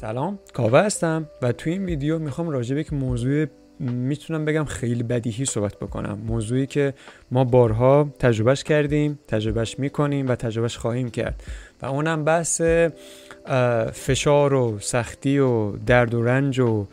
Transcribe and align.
سلام 0.00 0.38
کاوه 0.52 0.80
هستم 0.80 1.26
و 1.42 1.52
توی 1.52 1.72
این 1.72 1.84
ویدیو 1.84 2.18
می‌خوام 2.18 2.48
راجع 2.48 2.74
به 2.74 2.80
یک 2.80 2.92
موضوع 2.92 3.46
می‌تونم 3.80 4.44
بگم 4.44 4.64
خیلی 4.64 5.02
بدیهی 5.02 5.44
صحبت 5.44 5.76
بکنم. 5.76 6.18
موضوعی 6.26 6.66
که 6.66 6.94
ما 7.30 7.44
بارها 7.44 8.08
تجربهش 8.18 8.64
کردیم 8.64 9.18
تجربهش 9.28 9.78
می‌کنیم 9.78 10.28
و 10.28 10.34
تجربهش 10.34 10.76
خواهیم 10.76 11.10
کرد. 11.10 11.42
و 11.82 11.86
اونم 11.86 12.24
بحث 12.24 12.60
فشار 13.92 14.54
و 14.54 14.78
سختی 14.80 15.38
و 15.38 15.70
درد 15.70 16.14
و 16.14 16.22
رنج 16.22 16.60
و 16.60 16.86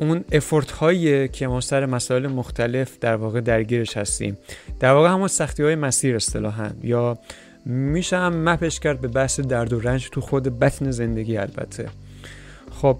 اون 0.00 0.24
افورت 0.32 0.70
هایی 0.70 1.28
که 1.28 1.46
ما 1.46 1.60
سر 1.60 1.86
مسائل 1.86 2.26
مختلف 2.26 2.98
در 2.98 3.16
واقع 3.16 3.40
درگیرش 3.40 3.96
هستیم. 3.96 4.38
در 4.80 4.92
واقع 4.92 5.08
همون 5.08 5.28
سختی 5.28 5.62
های 5.62 5.74
مسیر 5.74 6.16
اصطلاحا. 6.16 6.70
یا 6.82 7.18
میشه 7.66 8.16
هم 8.16 8.48
مپش 8.48 8.80
کرد 8.80 9.00
به 9.00 9.08
بحث 9.08 9.40
درد 9.40 9.72
و 9.72 9.80
رنج 9.80 10.10
تو 10.10 10.20
خود 10.20 10.58
بطن 10.58 10.90
زندگی 10.90 11.36
البته. 11.36 11.88
خب 12.70 12.96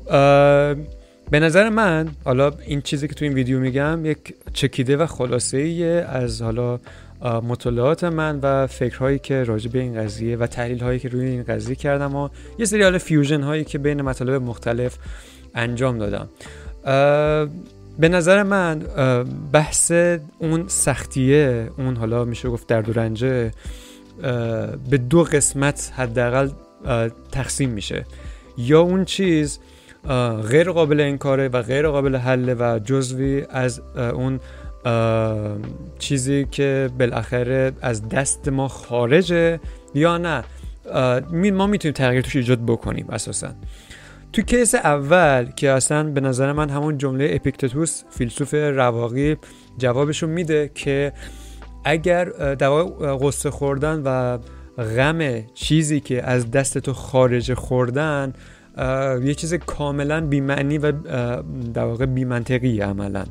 به 1.31 1.41
نظر 1.41 1.69
من 1.69 2.09
حالا 2.25 2.53
این 2.67 2.81
چیزی 2.81 3.09
که 3.09 3.15
تو 3.15 3.25
این 3.25 3.35
ویدیو 3.35 3.61
میگم 3.61 4.07
یک 4.07 4.35
چکیده 4.53 4.97
و 4.97 5.07
خلاصه 5.07 5.59
ایه 5.59 6.07
از 6.09 6.43
حالا 6.43 6.81
مطالعات 7.23 8.05
من 8.05 8.39
و 8.43 8.67
فکرهایی 8.67 9.19
که 9.19 9.45
راجع 9.45 9.71
به 9.71 9.79
این 9.79 10.05
قضیه 10.05 10.37
و 10.37 10.47
تحلیل 10.47 10.81
هایی 10.81 10.99
که 10.99 11.09
روی 11.09 11.27
این 11.27 11.43
قضیه 11.43 11.75
کردم 11.75 12.17
و 12.17 12.29
یه 12.59 12.65
سری 12.65 12.83
حالا 12.83 12.99
فیوژن 12.99 13.43
هایی 13.43 13.65
که 13.65 13.79
بین 13.79 14.03
مطالب 14.03 14.43
مختلف 14.43 14.97
انجام 15.55 15.99
دادم. 15.99 16.29
به 17.99 18.09
نظر 18.09 18.43
من 18.43 18.79
بحث 19.53 19.93
اون 20.39 20.65
سختیه 20.67 21.71
اون 21.79 21.97
حالا 21.97 22.25
میشه 22.25 22.49
گفت 22.49 22.67
درد 22.67 22.89
و 22.89 22.93
رنجه 22.93 23.51
به 24.91 24.99
دو 25.11 25.25
قسمت 25.25 25.93
حداقل 25.97 26.49
تقسیم 27.33 27.71
میشه. 27.71 28.05
یا 28.67 28.81
اون 28.81 29.05
چیز 29.05 29.59
غیر 30.51 30.71
قابل 30.71 31.01
انکاره 31.01 31.49
و 31.49 31.63
غیر 31.63 31.89
قابل 31.89 32.17
حله 32.17 32.55
و 32.55 32.81
جزوی 32.85 33.45
از 33.51 33.83
اون 33.95 34.41
چیزی 35.99 36.45
که 36.51 36.91
بالاخره 36.99 37.73
از 37.83 38.09
دست 38.09 38.49
ما 38.49 38.69
خارجه 38.69 39.61
یا 39.95 40.19
نه. 40.19 40.45
ما 41.33 41.67
می‌تونیم 41.67 41.95
تغییر 41.95 42.23
توش 42.23 42.37
ایجاد 42.37 42.67
بکنیم 42.67 43.07
اساسا. 43.11 43.49
تو 44.33 44.43
کیس 44.43 44.75
اول 44.75 45.47
که 45.57 45.71
اصلا 45.71 46.03
به 46.03 46.21
نظر 46.21 46.53
من 46.53 46.71
همون 46.71 46.99
جمله 46.99 47.31
اپیکتتوس 47.33 48.03
فیلسوف 48.11 48.55
رواقی 48.55 49.37
جوابشو 49.79 50.27
میده 50.27 50.71
که 50.75 51.13
اگر 51.85 52.25
در 52.55 52.71
قصه 53.21 53.51
خوردن 53.51 54.03
و 54.05 54.39
غم 54.85 55.47
چیزی 55.55 56.01
که 56.01 56.23
از 56.23 56.51
دست 56.51 56.79
تو 56.79 56.93
خارج 56.93 57.55
خوردن 57.55 58.33
یه 59.25 59.35
چیز 59.35 59.55
کاملا 59.55 60.21
بیمعنی 60.21 60.79
و 60.79 60.93
در 61.75 61.85
واقع 61.85 62.07
بیمنطقی 62.07 62.81
عملا. 62.81 63.25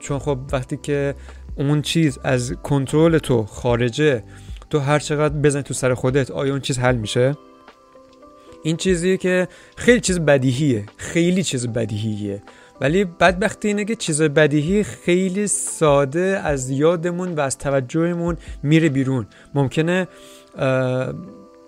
چون 0.00 0.18
خب 0.18 0.38
وقتی 0.52 0.76
که 0.76 1.14
اون 1.56 1.82
چیز 1.82 2.18
از 2.24 2.52
کنترل 2.52 3.18
تو 3.18 3.42
خارجه 3.42 4.22
تو 4.70 4.78
هر 4.78 4.98
چقدر 4.98 5.34
بزنی 5.34 5.62
تو 5.62 5.74
سر 5.74 5.94
خودت 5.94 6.30
آیا 6.30 6.52
اون 6.52 6.60
چیز 6.60 6.78
حل 6.78 6.96
میشه؟ 6.96 7.36
این 8.62 8.76
چیزیه 8.76 9.16
که 9.16 9.48
خیلی 9.76 10.00
چیز 10.00 10.20
بدیهیه 10.20 10.86
خیلی 10.96 11.42
چیز 11.42 11.68
بدیهیه. 11.68 12.42
ولی 12.80 13.04
بدبختی 13.04 13.68
اینه 13.68 13.84
که 13.84 13.96
چیز 13.96 14.22
بدیهی 14.22 14.82
خیلی 14.82 15.46
ساده 15.46 16.40
از 16.44 16.70
یادمون 16.70 17.34
و 17.34 17.40
از 17.40 17.58
توجهمون 17.58 18.36
میره 18.62 18.88
بیرون. 18.88 19.26
ممکنه 19.54 20.08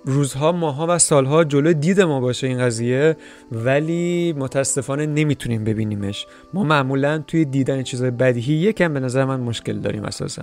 روزها 0.05 0.53
ماها 0.53 0.87
و 0.89 0.99
سالها 0.99 1.45
جلو 1.45 1.73
دید 1.73 2.01
ما 2.01 2.21
باشه 2.21 2.47
این 2.47 2.59
قضیه 2.59 3.17
ولی 3.53 4.33
متاسفانه 4.33 5.07
نمی‌تونیم 5.07 5.65
ببینیمش. 5.65 6.27
ما 6.55 6.65
معمولا 6.65 7.19
توی 7.19 7.45
دیدن 7.45 7.83
چیزهای 7.83 8.11
بدیهی 8.11 8.55
یکم 8.55 8.95
به 8.95 9.01
نظر 9.01 9.25
من 9.25 9.41
مشکل 9.41 9.79
داریم 9.79 10.05
اساسا. 10.05 10.43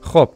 خب 0.00 0.28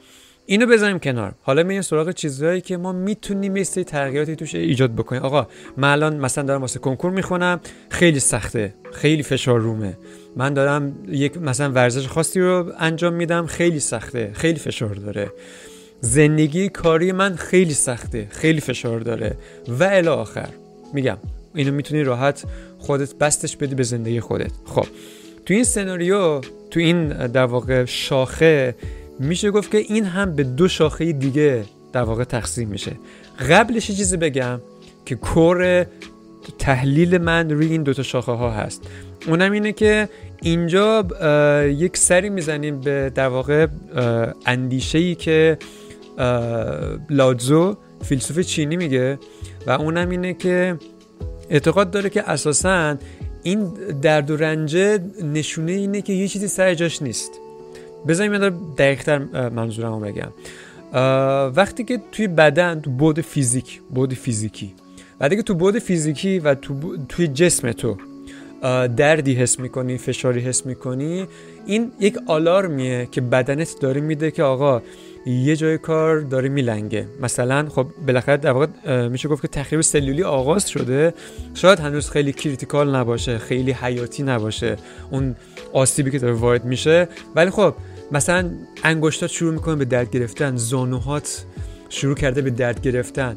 اینو 0.51 0.67
بذاریم 0.67 0.99
کنار. 0.99 1.33
حالا 1.43 1.63
میریم 1.63 1.83
سراغ 1.83 2.11
چیزهایی 2.11 2.61
که 2.61 2.77
ما 2.77 2.93
می‌تونیم 2.93 3.57
یه 3.57 3.65
سری 3.65 3.85
تغییراتی 3.85 4.37
توش 4.37 4.55
ایجاد 4.55 4.95
بکنیم. 4.95 5.23
آقا 5.23 5.47
من 5.77 5.93
الان 5.93 6.17
مثلا 6.17 6.45
دارم 6.45 6.61
واسه 6.61 6.79
کنکور 6.79 7.11
می‌خونم. 7.11 7.61
خیلی 7.89 8.21
سخته. 8.21 8.75
خیلی 8.93 9.23
فشار 9.23 9.61
رومه. 9.61 9.97
من 10.37 10.55
دارم 10.55 10.95
یک 11.09 11.37
مثلا 11.37 11.73
ورزش 11.73 12.07
خاصی 12.07 12.41
رو 12.41 12.73
انجام 12.79 13.15
میدم. 13.15 13.47
خیلی 13.47 13.81
سخته. 13.81 14.31
خیلی 14.35 14.59
فشار 14.59 14.95
داره. 14.95 15.33
زندگی 16.01 16.69
کاری 16.69 17.13
من 17.13 17.37
خیلی 17.37 17.75
سخته. 17.75 18.27
خیلی 18.31 18.61
فشار 18.61 19.01
داره. 19.01 19.37
و 19.69 19.85
الی 19.85 20.09
آخر. 20.09 20.49
میگم. 20.95 21.19
اینو 21.55 21.73
می‌تونی 21.73 22.03
راحت 22.03 22.45
خودت 22.79 23.15
بستش 23.15 23.57
بدی 23.57 23.75
به 23.75 23.83
زندگی 23.83 24.21
خودت. 24.21 24.53
خب. 24.65 24.87
تو 25.47 25.55
این 25.55 25.65
سناریو 25.65 26.41
تو 26.71 26.81
این 26.81 27.09
در 27.09 27.45
واقع 27.45 27.85
شاخه 27.85 28.75
میشه 29.19 29.51
گفت 29.51 29.71
که 29.71 29.79
این 29.79 30.05
هم 30.05 30.37
به 30.37 30.45
دو 30.45 30.69
شاخه 30.69 31.13
دیگه 31.13 31.65
در 31.93 32.03
واقع 32.03 32.25
تقسیم 32.25 32.69
میشه. 32.69 32.93
قبلش 33.51 33.87
چیزی 33.87 34.17
بگم 34.17 34.61
که 35.07 35.15
کور 35.15 35.87
تحلیل 36.59 37.19
من 37.19 37.51
روی 37.51 37.67
این 37.67 37.83
دوتا 37.83 38.03
شاخه 38.03 38.33
ها 38.33 38.51
هست. 38.51 38.83
اونم 39.27 39.53
اینه 39.53 39.73
که 39.73 40.09
اینجا 40.43 41.05
یک 41.67 41.97
سری 41.97 42.31
می‌زنیم 42.31 42.81
به 42.81 43.13
در 43.15 43.29
واقع 43.29 43.67
اندیشه 44.47 44.99
ای 44.99 45.15
که 45.15 45.59
لادزو 47.11 47.77
فیلسوف 48.03 48.41
چینی 48.41 48.77
میگه 48.77 49.19
و 49.67 49.71
اونم 49.71 50.11
اینه 50.11 50.35
که 50.35 50.77
اعتقاد 51.51 51.91
داره 51.91 52.11
که 52.11 52.31
اساسا 52.31 52.97
این 53.43 53.73
درد 54.03 54.31
و 54.31 54.37
رنجه 54.37 54.99
نشونه 55.23 55.73
اینه 55.73 56.03
که 56.03 56.13
یه 56.13 56.29
چیزی 56.29 56.49
سر 56.49 56.75
جاش 56.75 57.03
نیست. 57.03 57.31
بذاریم 58.09 58.35
یه 58.35 58.51
دقیقتر 58.79 59.19
منظورم 59.49 59.93
رو 59.93 60.01
بگم. 60.01 60.33
وقتی 61.57 61.85
که 61.85 62.01
توی 62.13 62.29
بدن 62.29 62.81
تو 62.81 62.91
بعد 62.91 63.21
فیزیک 63.21 63.81
بعد 63.91 64.15
فیزیکی 64.15 64.75
وقتی 65.21 65.37
که 65.37 65.43
تو 65.43 65.55
بعد 65.55 65.79
فیزیکی 65.79 66.39
و 66.39 66.55
تو 66.55 66.97
توی 67.09 67.29
جسم 67.29 67.73
تو 67.73 67.97
دردی 68.97 69.35
حس 69.35 69.61
می‌کنی 69.61 69.99
فشاری 69.99 70.41
حس 70.41 70.67
می‌کنی 70.67 71.27
این 71.67 71.93
یک 72.01 72.19
alarmیه 72.27 73.09
که 73.11 73.21
بدنت 73.21 73.75
داره 73.81 74.01
میده 74.01 74.31
که 74.31 74.43
آقا 74.43 74.83
یه 75.27 75.57
جای 75.57 75.79
کار 75.79 76.21
داره 76.21 76.49
میلنگه. 76.49 77.07
مثلا 77.23 77.69
خب 77.69 77.87
بالاخره 78.07 78.37
در 78.37 78.51
واقع 78.51 79.09
میشه 79.09 79.29
گفت 79.29 79.43
که 79.43 79.49
تخریب 79.49 79.81
سلولی 79.81 80.23
آغاز 80.23 80.69
شده. 80.71 81.15
شاید 81.55 81.81
هنوز 81.81 82.11
خیلی 82.11 82.33
critical 82.33 82.97
نباشه 82.97 83.39
خیلی 83.39 83.73
حیاتی 83.73 84.23
نباشه 84.23 84.77
اون 85.11 85.37
آسیبی 85.73 86.11
که 86.11 86.19
داره 86.19 86.35
وارد 86.35 86.65
میشه. 86.65 87.09
ولی 87.35 87.51
خب 87.51 87.75
مثلا 88.13 88.51
انگشتات 88.85 89.31
شروع 89.31 89.53
می‌کنه 89.53 89.75
به 89.77 89.85
درد 89.85 90.11
گرفتن 90.11 90.57
زانوهات 90.57 91.45
شروع 91.89 92.15
کرده 92.15 92.43
به 92.43 92.51
درد 92.51 92.81
گرفتن 92.81 93.37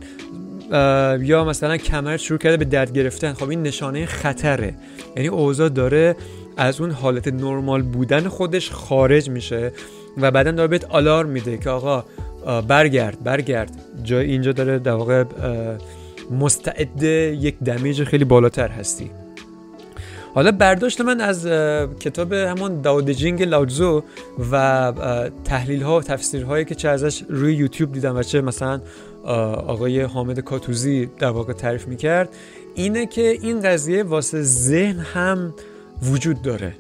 یا 1.22 1.46
مثلا 1.46 1.78
کمرت 1.78 2.20
شروع 2.20 2.40
کرده 2.40 2.58
به 2.58 2.66
درد 2.66 2.94
گرفتن. 2.94 3.34
خب 3.34 3.50
این 3.50 3.62
نشانه 3.64 4.06
خطره. 4.06 4.76
یعنی 5.16 5.28
اوضاع 5.28 5.70
داره 5.70 6.16
از 6.58 6.82
اون 6.82 6.92
حالت 6.92 7.28
نرمال 7.28 7.82
بودن 7.82 8.28
خودش 8.28 8.72
خارج 8.72 9.30
میشه 9.30 9.72
و 10.18 10.32
بعدا 10.32 10.52
داره 10.52 10.68
بهت 10.68 10.86
آلارم 10.86 11.30
میده 11.30 11.58
که 11.58 11.70
آقا 11.70 12.06
برگرد 12.62 13.24
برگرد. 13.24 13.72
جا 14.04 14.20
اینجا 14.20 14.52
داره 14.52 14.80
در 14.80 14.92
واقع 14.92 15.24
مستعد 16.32 17.04
یک 17.04 17.60
دمیج 17.60 18.04
خیلی 18.04 18.26
بالاتر 18.26 18.68
هستی. 18.68 19.12
حالا 20.34 20.52
برداشت 20.52 21.02
من 21.02 21.22
از 21.22 21.46
کتاب 22.00 22.34
همون 22.34 22.82
داودجینگ 22.82 23.44
لاوزو 23.44 24.04
و 24.52 24.94
تحلیل 25.44 25.82
ها 25.82 25.98
و 25.98 26.02
تفسیر 26.02 26.44
هایی 26.44 26.66
که 26.66 26.76
چه 26.76 26.90
ازش 26.90 27.24
روی 27.30 27.56
یوتیوب 27.56 27.92
دیدم 27.92 28.16
و 28.16 28.24
چه 28.24 28.42
مثلا 28.42 28.82
آقای 29.24 30.02
حامد 30.02 30.40
کاتوزی 30.40 31.10
در 31.20 31.30
واقع 31.30 31.54
تعریف 31.54 31.88
می‌کرد 31.88 32.30
اینه 32.76 33.06
که 33.06 33.22
این 33.22 33.62
قضیه 33.62 34.04
واسه 34.04 34.42
ذهن 34.42 35.00
هم 35.00 35.54
وجود 36.04 36.42
داره. 36.42 36.74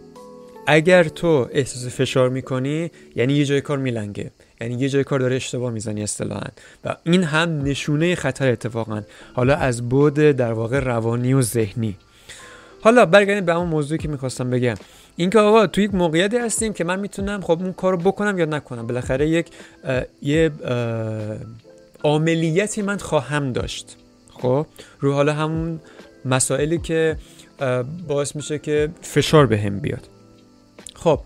اگر 0.67 1.03
تو 1.03 1.47
احساس 1.51 1.85
فشار 1.85 2.29
می‌کنی 2.29 2.91
یعنی 3.15 3.33
یه 3.33 3.45
جای 3.45 3.61
کار 3.61 3.77
میلنگه 3.77 4.31
یعنی 4.61 4.73
یه 4.73 4.89
جای 4.89 5.03
کار 5.03 5.19
داره 5.19 5.35
اشتباه 5.35 5.71
می‌زنی 5.71 6.03
اصطلاحا 6.03 6.47
و 6.85 6.95
این 7.03 7.23
هم 7.23 7.61
نشونه 7.61 8.15
خطر 8.15 8.51
اتفاقا. 8.51 9.01
حالا 9.33 9.55
از 9.55 9.89
بود 9.89 10.13
در 10.13 10.53
واقع 10.53 10.79
روانی 10.79 11.33
و 11.33 11.41
ذهنی. 11.41 11.97
حالا 12.81 13.05
برگردیم 13.05 13.45
به 13.45 13.53
همون 13.53 13.67
موضوعی 13.67 13.97
که 13.97 14.07
می‌خواستم 14.07 14.49
بگم. 14.49 14.75
اینکه 15.15 15.39
آقا 15.39 15.67
تو 15.67 15.81
یک 15.81 15.95
موقعیتی 15.95 16.37
هستیم 16.37 16.73
که 16.73 16.83
من 16.83 16.99
می‌تونم 16.99 17.41
خب 17.41 17.57
اون 17.61 17.73
کارو 17.73 17.97
بکنم 17.97 18.37
یا 18.37 18.45
نکنم. 18.45 18.87
بالاخره 18.87 19.29
یک 19.29 19.47
یه 20.21 20.51
عملیتی 22.03 22.81
من 22.81 22.97
خواهم 22.97 23.53
داشت. 23.53 23.97
خب؟ 24.33 24.65
رو 24.99 25.13
حالا 25.13 25.33
همون 25.33 25.79
مسائلی 26.25 26.77
که 26.77 27.17
باعث 28.07 28.35
میشه 28.35 28.59
که 28.59 28.89
فشار 29.01 29.47
به 29.47 29.57
هم 29.57 29.79
بیاد. 29.79 30.07
خب 30.95 31.19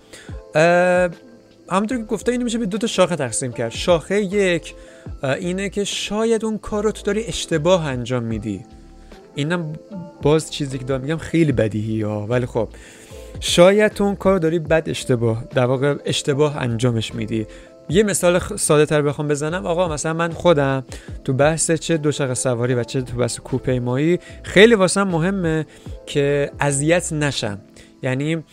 همونطور 1.69 1.97
که 1.97 2.03
گفته 2.03 2.31
اینو 2.31 2.43
میشه 2.43 2.57
به 2.57 2.65
دو 2.65 2.77
تا 2.77 2.87
شاخه 2.87 3.15
تقسیم 3.15 3.51
کرد. 3.51 3.71
شاخه 3.71 4.21
یک 4.21 4.75
اینه 5.23 5.69
که 5.69 5.83
شاید 5.83 6.45
اون 6.45 6.57
کار 6.57 6.91
تو 6.91 7.03
داری 7.03 7.23
اشتباه 7.23 7.85
انجام 7.85 8.23
میدی. 8.23 8.65
اینم 9.35 9.73
باز 10.25 10.51
چیزی 10.51 10.77
که 10.77 10.85
دارم 10.85 11.01
میگم 11.01 11.17
خیلی 11.17 11.51
بدیهی 11.51 12.01
ها 12.01 12.27
ولی 12.27 12.45
خب 12.45 12.69
شاید 13.39 13.93
تو 13.93 14.03
اون 14.03 14.15
کار 14.15 14.37
داری 14.37 14.59
بد 14.59 14.89
اشتباه 14.89 15.43
در 15.55 15.65
واقع 15.65 15.95
اشتباه 16.05 16.57
انجامش 16.57 17.15
میدی. 17.15 17.47
یه 17.89 18.03
مثال 18.03 18.39
ساده 18.39 18.85
تر 18.85 19.01
بخوام 19.01 19.27
بزنم. 19.27 19.65
آقا 19.65 19.87
مثلا 19.87 20.13
من 20.13 20.31
خودم 20.31 20.83
تو 21.23 21.33
بحث 21.33 21.71
چه 21.71 21.97
دوچرخه 21.97 22.33
سواری 22.33 22.73
و 22.73 22.83
چه 22.83 23.01
تو 23.01 23.17
بحث 23.17 23.39
کوپیمایی 23.39 24.19
خیلی 24.43 24.75
واسه 24.75 25.03
مهمه 25.03 25.65
که 26.05 26.51
اذیت 26.59 27.13
نشم. 27.13 27.59
یعنی 28.03 28.43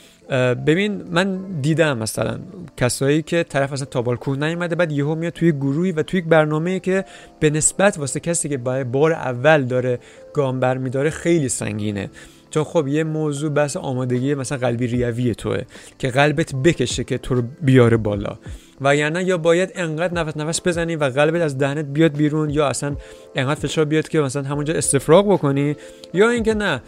ببین 0.67 1.03
من 1.11 1.39
دیدم 1.61 1.99
مثلا 1.99 2.39
کسایی 2.77 3.23
که 3.23 3.43
طرف 3.43 3.73
اصلا 3.73 3.85
تا 3.85 4.03
بالکن 4.03 4.45
نیومده 4.45 4.75
بعد 4.75 4.93
یهو 4.93 5.15
میاد 5.15 5.33
توی 5.33 5.53
گروهی 5.53 5.93
و 5.93 6.03
توی 6.03 6.19
یک 6.19 6.27
برنامه 6.27 6.81
که 6.81 7.05
به 7.41 7.51
نسبت 7.51 7.99
واسه 7.99 8.21
کسی 8.21 8.49
که 8.49 8.59
بار 8.85 9.13
اول 9.13 9.65
داره 9.65 9.99
گام 10.35 10.61
برمیداره 10.61 11.11
خیلی 11.11 11.49
سنگینه. 11.49 12.11
چون 12.51 12.65
خب 12.65 12.89
یه 12.89 13.05
موضوع 13.05 13.51
بحث 13.51 13.77
آمادگی 13.77 14.35
مثلا 14.35 14.59
قلبی 14.59 14.87
ریوی 14.87 15.35
توه 15.35 15.63
که 15.99 16.09
قلبت 16.09 16.55
بکشه 16.55 17.05
که 17.05 17.19
تو 17.19 17.35
رو 17.35 17.43
بیاره 17.63 17.97
بالا. 17.97 18.39
و 18.81 18.97
یعنی 18.97 19.23
یا 19.23 19.39
باید 19.39 19.73
انقدر 19.75 20.15
نفس 20.15 20.37
نفس 20.37 20.61
بزنی 20.65 20.97
و 20.97 21.05
قلبت 21.05 21.43
از 21.43 21.59
دهنت 21.59 21.85
بیاد 21.85 22.17
بیرون 22.17 22.51
یا 22.51 22.69
اصلا 22.69 22.97
انقدر 23.35 23.61
فشار 23.61 23.85
بیاد 23.85 24.09
که 24.09 24.21
مثلا 24.21 24.43
همونجا 24.43 24.75
استفراغ 24.75 25.33
بکنی 25.33 25.77
یا 26.15 26.31
اینکه 26.31 26.55
نه. 26.55 26.83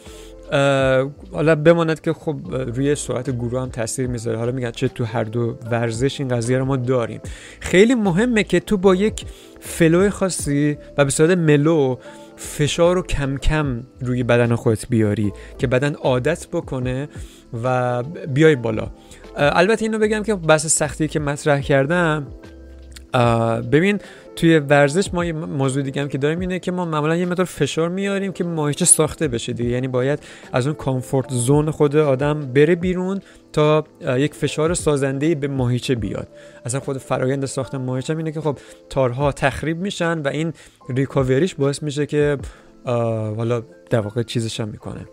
حالا 1.32 1.54
بماند 1.54 2.00
که 2.00 2.12
خب 2.12 2.36
روی 2.50 2.94
سرعت 2.94 3.30
گروه 3.30 3.60
هم 3.62 3.68
تاثیر 3.68 4.06
می‌ذاره. 4.06 4.38
حالا 4.38 4.52
میگن 4.52 4.70
چه 4.70 4.88
تو 4.88 5.04
هر 5.04 5.24
دو 5.24 5.56
ورزش 5.70 6.20
این 6.20 6.28
قضیه 6.28 6.58
رو 6.58 6.64
ما 6.64 6.76
داریم. 6.76 7.20
خیلی 7.60 7.94
مهمه 7.94 8.44
که 8.44 8.60
تو 8.60 8.76
با 8.76 8.94
یک 8.94 9.24
فلو 9.60 10.10
خاصی 10.10 10.78
و 10.98 11.04
به 11.04 11.10
صورت 11.10 11.38
ملو 11.38 11.96
فشار 12.36 12.94
رو 12.94 13.02
کم 13.02 13.36
کم 13.36 13.80
روی 14.00 14.22
بدن 14.22 14.54
خودت 14.54 14.88
بیاری 14.88 15.32
که 15.58 15.66
بدن 15.66 15.94
عادت 15.94 16.46
بکنه 16.52 17.08
و 17.64 18.02
بیای 18.02 18.56
بالا. 18.56 18.90
البته 19.36 19.84
اینو 19.84 19.98
بگم 19.98 20.22
که 20.22 20.34
بحث 20.34 20.66
سختی 20.66 21.08
که 21.08 21.20
مطرح 21.20 21.60
کردم. 21.60 22.26
ببین 23.72 23.98
توی 24.36 24.58
ورزش 24.58 25.14
ما 25.14 25.24
یه 25.24 25.32
موضوع 25.32 25.82
دیگه 25.82 26.02
هم 26.02 26.08
که 26.08 26.18
داریم 26.18 26.40
اینه 26.40 26.58
که 26.58 26.72
ما 26.72 26.84
معمولا 26.84 27.16
یه 27.16 27.26
مقدار 27.26 27.46
فشار 27.46 27.88
میاریم 27.88 28.32
که 28.32 28.44
ماهیچه 28.44 28.84
ساخته 28.84 29.28
بشه 29.28 29.52
دیگه. 29.52 29.70
یعنی 29.70 29.88
باید 29.88 30.18
از 30.52 30.66
اون 30.66 30.76
کامفورت 30.76 31.30
زون 31.30 31.70
خود 31.70 31.96
آدم 31.96 32.40
بره 32.40 32.74
بیرون 32.74 33.20
تا 33.52 33.84
یک 34.00 34.34
فشار 34.34 34.74
سازنده 34.74 35.34
به 35.34 35.48
ماهیچه 35.48 35.94
بیاد. 35.94 36.28
اصلا 36.64 36.80
خود 36.80 36.98
فرایند 36.98 37.44
ساخت 37.44 37.74
ماهیچه 37.74 38.16
اینه 38.16 38.32
که 38.32 38.40
خب 38.40 38.58
تارها 38.90 39.32
تخریب 39.32 39.80
میشن 39.80 40.18
و 40.18 40.28
این 40.28 40.52
ریکاوریش 40.88 41.54
باعث 41.54 41.82
میشه 41.82 42.06
که 42.06 42.38
حالا 42.84 43.62
در 43.90 44.00
واقع 44.00 44.22
چیزش 44.22 44.60
هم 44.60 44.68
می‌کنه. 44.68 45.06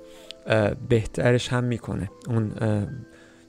بهترش 0.89 1.49
هم 1.49 1.63
می‌کنه. 1.63 2.09
اون 2.27 2.51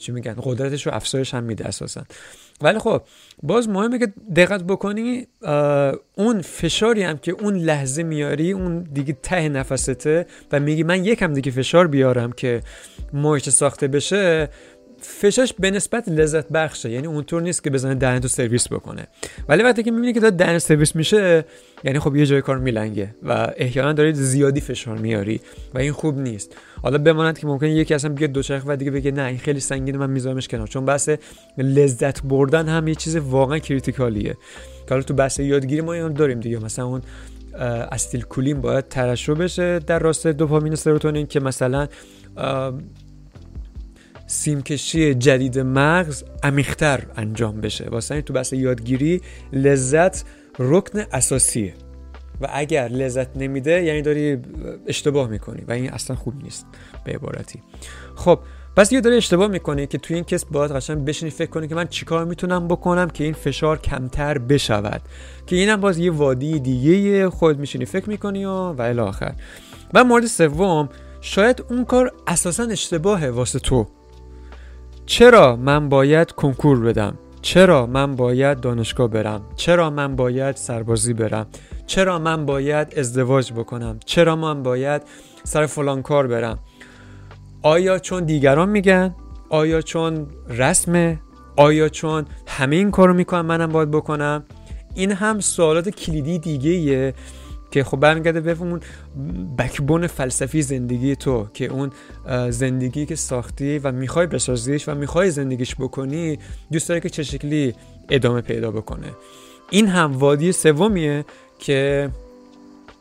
چی 0.02 0.12
میگن 0.12 0.36
قدرتش 0.42 0.86
رو 0.86 0.94
افزایش 0.94 1.34
هم 1.34 1.44
میده 1.44 1.66
اساسا. 1.66 2.02
ولی 2.60 2.78
خب 2.78 3.02
باز 3.42 3.68
مهمه 3.68 3.98
که 3.98 4.12
دقت 4.36 4.62
بکنی 4.62 5.26
اون 6.14 6.42
فشاری 6.42 7.02
هم 7.02 7.18
که 7.18 7.32
اون 7.32 7.56
لحظه 7.56 8.02
میاری 8.02 8.52
اون 8.52 8.82
دیگه 8.82 9.16
ته 9.22 9.48
نفسته 9.48 10.26
و 10.52 10.60
میگی 10.60 10.82
من 10.82 11.04
یکم 11.04 11.34
دیگه 11.34 11.50
فشار 11.50 11.86
بیارم 11.88 12.32
که 12.32 12.60
محیط 13.12 13.48
ساخته 13.48 13.88
بشه 13.88 14.48
فشاش 15.04 15.52
به 15.52 15.70
نسبت 15.70 16.08
لذت 16.08 16.48
بخشه. 16.48 16.90
یعنی 16.90 17.06
اونطور 17.06 17.42
نیست 17.42 17.64
که 17.64 17.70
بزنه 17.70 17.94
دهن 17.94 18.20
سرویس 18.20 18.68
بکنه. 18.68 19.06
ولی 19.48 19.62
وقتی 19.62 19.82
که 19.82 19.90
می‌بینی 19.90 20.12
که 20.12 20.20
داره 20.20 20.36
دهن 20.36 20.58
سرویس 20.58 20.96
میشه 20.96 21.44
یعنی 21.84 21.98
خب 21.98 22.16
یه 22.16 22.26
جای 22.26 22.42
کار 22.42 22.58
میلنگه 22.58 23.14
و 23.22 23.52
احیانا 23.56 23.92
دارید 23.92 24.14
زیادی 24.14 24.60
فشار 24.60 24.98
میاری 24.98 25.40
و 25.74 25.78
این 25.78 25.92
خوب 25.92 26.18
نیست. 26.18 26.56
حالا 26.82 26.98
بماند 26.98 27.38
که 27.38 27.46
ممکنه 27.46 27.70
یکی 27.70 27.94
اصلا 27.94 28.12
بیاد 28.12 28.30
دوچرخه 28.30 28.64
و 28.68 28.76
دیگه 28.76 28.90
بگه 28.90 29.10
نه 29.10 29.22
این 29.22 29.38
خیلی 29.38 29.60
سنگینه 29.60 29.98
من 29.98 30.10
میذارمش 30.10 30.48
کنار. 30.48 30.66
چون 30.66 30.84
بحث 30.84 31.10
لذت 31.58 32.22
بردن 32.22 32.68
هم 32.68 32.88
یه 32.88 32.94
چیز 32.94 33.16
واقعا 33.16 33.58
کریتیکالیه. 33.58 34.36
حالا 34.90 35.02
تو 35.02 35.14
بحث 35.14 35.40
یادگیری 35.40 35.80
ما 35.80 35.92
اینو 35.92 36.08
داریم 36.08 36.40
دیگه. 36.40 36.58
مثلا 36.58 36.86
اون 36.86 37.02
استیل 37.92 38.22
کولین 38.22 38.60
باید 38.60 38.88
ترشح 38.88 39.32
بشه 39.32 39.78
در 39.78 39.98
راستای 39.98 40.32
دوپامین 40.32 40.74
سروتونین 40.74 41.26
که 41.26 41.40
مثلا 41.40 41.88
سیمکشی 44.32 45.14
جدید 45.14 45.58
مغز 45.58 46.24
عمیقتر 46.42 47.06
انجام 47.16 47.60
بشه. 47.60 47.88
واسه 47.88 48.22
تو 48.22 48.32
بحث 48.32 48.52
یادگیری 48.52 49.20
لذت 49.52 50.24
رکن 50.58 50.98
اساسیه. 51.12 51.74
و 52.40 52.48
اگر 52.52 52.88
لذت 52.88 53.36
نمیده 53.36 53.82
یعنی 53.82 54.02
داری 54.02 54.38
اشتباه 54.86 55.28
می‌کنی. 55.28 55.64
و 55.68 55.72
این 55.72 55.90
اصلا 55.90 56.16
خوب 56.16 56.42
نیست 56.42 56.66
به 57.04 57.12
عبارتی. 57.12 57.62
خب 58.16 58.38
پس 58.76 58.92
یه 58.92 59.00
داری 59.00 59.16
اشتباه 59.16 59.48
می‌کنی 59.48 59.86
که 59.86 59.98
توی 59.98 60.16
این 60.16 60.24
کس 60.24 60.44
باید 60.44 60.70
قشنگ 60.70 61.04
بشینی 61.04 61.30
فکر 61.30 61.50
کنی 61.50 61.68
که 61.68 61.74
من 61.74 61.86
چیکار 61.86 62.24
می‌تونم 62.24 62.68
بکنم 62.68 63.10
که 63.10 63.24
این 63.24 63.32
فشار 63.32 63.78
کمتر 63.78 64.38
بشود. 64.38 65.02
که 65.46 65.56
اینم 65.56 65.80
باز 65.80 65.98
یه 65.98 66.10
وادی 66.10 66.60
دیگه 66.60 67.30
خود 67.30 67.58
میشینی 67.58 67.84
فکر 67.84 68.08
می‌کنی 68.08 68.44
و 68.44 68.50
و 68.50 68.82
الی 68.82 69.00
آخر. 69.00 69.34
و 69.94 70.04
مورد 70.04 70.26
سوم 70.26 70.88
شاید 71.20 71.64
اون 71.70 71.84
کار 71.84 72.12
اساسا 72.26 72.62
اشتباهه 72.62 73.30
واسه 73.30 73.58
تو. 73.58 73.86
چرا 75.06 75.56
من 75.56 75.88
باید 75.88 76.32
کنکور 76.32 76.80
بدم؟ 76.80 77.18
چرا 77.42 77.86
من 77.86 78.16
باید 78.16 78.60
دانشگاه 78.60 79.08
برم؟ 79.08 79.42
چرا 79.56 79.90
من 79.90 80.16
باید 80.16 80.56
سربازی 80.56 81.12
برم؟ 81.14 81.46
چرا 81.86 82.18
من 82.18 82.46
باید 82.46 82.98
ازدواج 82.98 83.52
بکنم؟ 83.52 83.98
چرا 84.04 84.36
من 84.36 84.62
باید 84.62 85.02
سر 85.44 85.66
فلان 85.66 86.02
کار 86.02 86.26
برم؟ 86.26 86.58
آیا 87.62 87.98
چون 87.98 88.24
دیگران 88.24 88.68
میگن؟ 88.68 89.14
آیا 89.48 89.80
چون 89.80 90.26
رسمه؟ 90.48 91.20
آیا 91.56 91.88
چون 91.88 92.24
همه 92.46 92.76
این 92.76 92.90
کارو 92.90 93.14
می‌کنن 93.14 93.40
منم 93.40 93.68
باید 93.68 93.90
بکنم؟ 93.90 94.44
این 94.94 95.12
هم 95.12 95.40
سوالات 95.40 95.88
کلیدی 95.88 96.38
دیگه 96.38 97.14
که 97.72 97.84
خب 97.84 97.96
برمیگرده 97.96 98.40
به 98.40 98.56
اون 98.60 98.80
بکبون 99.58 100.06
فلسفی 100.06 100.62
زندگی 100.62 101.16
تو 101.16 101.46
که 101.54 101.66
اون 101.66 101.90
زندگی 102.50 103.06
که 103.06 103.16
ساختی 103.16 103.78
و 103.78 103.92
می‌خوای 103.92 104.26
بسازیش 104.26 104.88
و 104.88 104.94
می‌خوای 104.94 105.30
زندگیش 105.30 105.74
بکنی 105.74 106.38
دوست 106.72 106.88
داری 106.88 107.00
که 107.00 107.10
چه 107.10 107.22
شکلی 107.22 107.74
ادامه 108.10 108.40
پیدا 108.40 108.70
بکنه. 108.70 109.06
این 109.70 109.86
هم 109.86 110.18
وادی 110.18 110.52
سومیه 110.52 111.24
که 111.58 112.08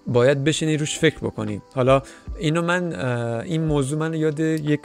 باید 0.07 0.43
بشینی 0.43 0.77
روش 0.77 0.99
فکر 0.99 1.17
بکنی. 1.17 1.61
حالا 1.75 2.01
اینو 2.39 2.61
من 2.61 2.93
این 3.41 3.63
موضوع 3.63 3.99
من 3.99 4.13
یاد 4.13 4.39
یک 4.39 4.81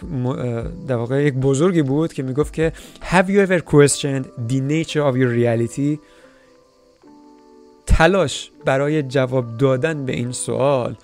در 0.88 0.96
واقع 0.96 1.24
یک 1.24 1.34
بزرگی 1.34 1.82
بود 1.82 2.12
که 2.12 2.22
می‌گفت 2.22 2.52
که 2.52 2.72
Have 3.00 3.26
you 3.26 3.48
ever 3.48 3.60
questioned 3.60 4.24
the 4.48 4.60
nature 4.60 5.02
of 5.10 5.16
your 5.16 5.30
reality? 5.40 5.98
تلاش 7.96 8.50
برای 8.64 9.02
جواب 9.02 9.56
دادن 9.58 10.04
به 10.06 10.12
این 10.12 10.32
سوال 10.32 10.96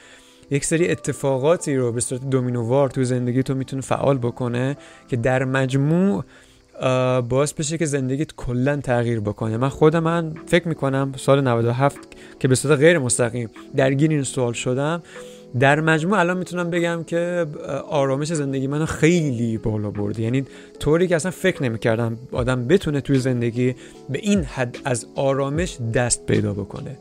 یک 0.50 0.64
سری 0.64 0.90
اتفاقاتی 0.90 1.76
رو 1.76 1.92
به 1.92 2.00
صورت 2.00 2.30
دومینووار 2.30 2.88
تو 2.88 3.04
زندگی 3.04 3.42
تو 3.42 3.54
می‌تونه 3.54 3.82
فعال 3.82 4.18
بکنه 4.18 4.76
که 5.08 5.16
در 5.16 5.44
مجموع 5.44 6.24
باعث 7.28 7.52
بشه 7.52 7.78
که 7.78 7.86
زندگیت 7.86 8.32
کلا 8.36 8.76
تغییر 8.76 9.20
بکنه. 9.20 9.56
من 9.56 9.68
خودم 9.68 10.02
من 10.02 10.34
فکر 10.46 10.68
می‌کنم 10.68 11.12
سال 11.16 11.40
97 11.40 11.98
که 12.40 12.48
به 12.48 12.54
صورت 12.54 12.78
غیر 12.78 12.98
مستقیم 12.98 13.48
درگیر 13.76 14.10
این 14.10 14.22
سوال 14.22 14.52
شدم 14.52 15.02
در 15.60 15.80
مجموع 15.80 16.18
الان 16.18 16.38
می‌تونم 16.38 16.70
بگم 16.70 17.04
که 17.06 17.46
آرامش 17.88 18.32
زندگی 18.32 18.66
منو 18.66 18.86
خیلی 18.86 19.58
بالا 19.58 19.90
برده 19.90 20.22
یعنی 20.22 20.44
طوری 20.78 21.08
که 21.08 21.16
اصلا 21.16 21.30
فکر 21.30 21.62
نمی‌کردم 21.62 22.18
آدم 22.32 22.66
بتونه 22.66 23.00
توی 23.00 23.18
زندگی 23.18 23.74
به 24.10 24.18
این 24.18 24.42
حد 24.42 24.78
از 24.84 25.06
آرامش 25.14 25.78
دست 25.94 26.26
پیدا 26.26 26.52
بکنه. 26.52 26.98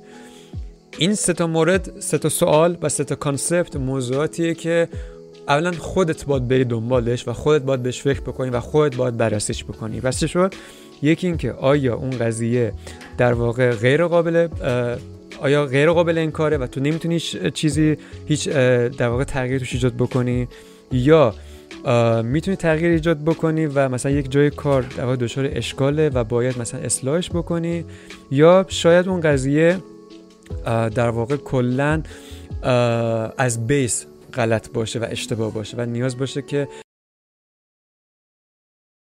این 0.97 1.15
سه 1.15 1.33
تا 1.33 1.47
مورد 1.47 1.99
سه 1.99 2.17
تا 2.17 2.29
سوال 2.29 2.77
و 2.81 2.89
سه 2.89 3.03
تا 3.03 3.15
کانسپت 3.15 3.75
موضوعاتیه 3.75 4.53
که 4.53 4.87
اولا 5.47 5.71
خودت 5.71 6.25
باید 6.25 6.47
بری 6.47 6.65
دنبالش 6.65 7.27
و 7.27 7.33
خودت 7.33 7.61
باید 7.61 7.83
بهش 7.83 8.01
فکر 8.01 8.21
بکنی 8.21 8.49
و 8.49 8.59
خودت 8.59 8.95
باید 8.95 9.17
بررسیش 9.17 9.63
بکنی. 9.63 9.99
بس 9.99 10.23
شد؟ 10.23 10.53
یکی 11.01 11.27
اینکه 11.27 11.51
آیا 11.51 11.95
اون 11.95 12.09
قضیه 12.09 12.73
در 13.17 13.33
واقع 13.33 13.71
غیر 13.71 14.05
قابل 14.05 14.47
آیا 15.41 15.65
غیر 15.65 15.91
قابل 15.91 16.17
انکاره 16.17 16.57
و 16.57 16.67
تو 16.67 16.79
نمی‌تونی 16.79 17.19
چیزی 17.53 17.97
هیچ 18.25 18.49
در 18.49 19.07
واقع 19.07 19.23
تغییر 19.23 19.59
توش 19.59 19.73
ایجاد 19.73 19.93
بکنی؟ 19.93 20.47
یا 20.91 21.35
می‌تونی 22.23 22.57
تغییر 22.57 22.91
ایجاد 22.91 23.23
بکنی 23.23 23.65
و 23.65 23.89
مثلا 23.89 24.11
یک 24.11 24.31
جای 24.31 24.49
کار 24.49 24.81
در 24.81 25.03
واقع 25.03 25.15
دچار 25.15 25.49
اشکاله 25.51 26.09
و 26.09 26.23
باید 26.23 26.59
مثلا 26.59 26.79
اصلاحش 26.79 27.29
بکنی؟ 27.29 27.85
یا 28.31 28.65
شاید 28.67 29.07
اون 29.07 29.21
قضیه 29.21 29.77
در 30.65 31.09
واقع 31.09 31.35
کلا 31.35 32.03
از 33.37 33.67
بیس 33.67 34.05
غلط 34.33 34.71
باشه 34.71 34.99
و 34.99 35.05
اشتباه 35.09 35.53
باشه 35.53 35.77
و 35.77 35.85
نیاز 35.85 36.17
باشه 36.17 36.41
که 36.41 36.67